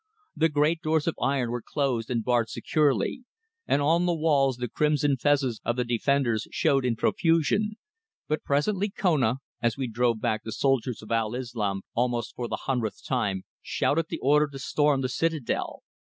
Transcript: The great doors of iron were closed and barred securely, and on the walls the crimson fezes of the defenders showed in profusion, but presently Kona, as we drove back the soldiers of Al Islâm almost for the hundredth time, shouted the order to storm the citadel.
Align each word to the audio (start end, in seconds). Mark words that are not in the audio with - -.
The 0.35 0.49
great 0.49 0.81
doors 0.81 1.05
of 1.05 1.13
iron 1.21 1.51
were 1.51 1.61
closed 1.61 2.09
and 2.09 2.23
barred 2.23 2.49
securely, 2.49 3.23
and 3.67 3.83
on 3.83 4.07
the 4.07 4.15
walls 4.15 4.57
the 4.57 4.67
crimson 4.67 5.15
fezes 5.15 5.61
of 5.63 5.75
the 5.75 5.83
defenders 5.83 6.47
showed 6.49 6.85
in 6.85 6.95
profusion, 6.95 7.75
but 8.27 8.43
presently 8.43 8.89
Kona, 8.89 9.35
as 9.61 9.77
we 9.77 9.87
drove 9.87 10.19
back 10.19 10.41
the 10.43 10.51
soldiers 10.53 11.03
of 11.03 11.11
Al 11.11 11.33
Islâm 11.33 11.81
almost 11.93 12.35
for 12.35 12.47
the 12.47 12.61
hundredth 12.65 13.03
time, 13.05 13.43
shouted 13.61 14.07
the 14.09 14.17
order 14.23 14.47
to 14.47 14.57
storm 14.57 15.01
the 15.01 15.07
citadel. 15.09 15.83